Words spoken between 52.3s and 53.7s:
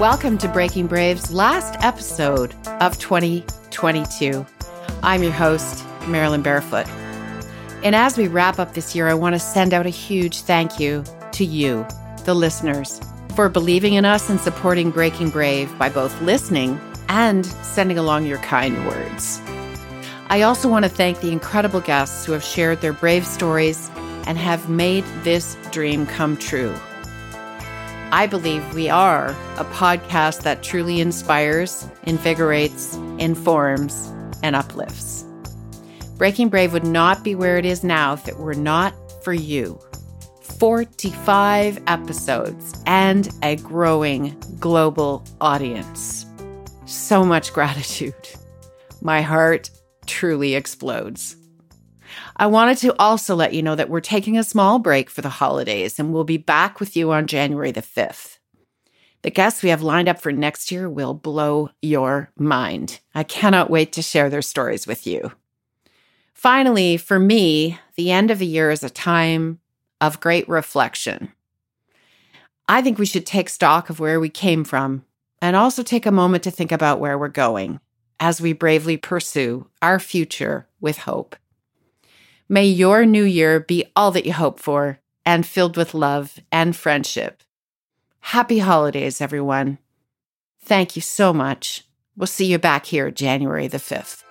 I wanted to also let you